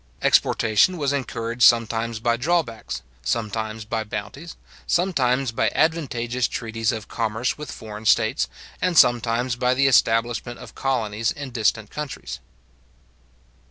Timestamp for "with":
7.55-7.71